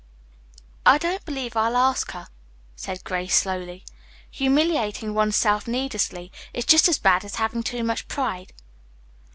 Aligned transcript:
"I 0.83 0.97
don't 0.97 1.23
believe 1.25 1.55
I'll 1.55 1.77
ask 1.77 2.13
her," 2.13 2.27
said 2.75 3.03
Grace 3.03 3.35
slowly. 3.35 3.85
"Humiliating 4.31 5.13
one's 5.13 5.35
self 5.35 5.67
needlessly 5.67 6.31
is 6.55 6.65
just 6.65 6.87
as 6.89 6.97
bad 6.97 7.23
as 7.23 7.35
having 7.35 7.61
too 7.61 7.83
much 7.83 8.07
pride." 8.07 8.51